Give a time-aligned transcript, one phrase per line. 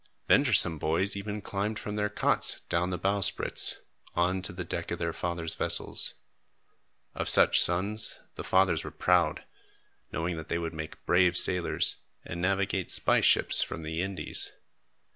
[0.27, 3.81] Venturesome boys even climbed from their cots down the bowsprits,
[4.15, 6.15] on to the deck of their fathers' vessels.
[7.13, 9.43] Of such sons, the fathers were proud,
[10.11, 14.51] knowing that they would make brave sailors and navigate spice ships from the Indies.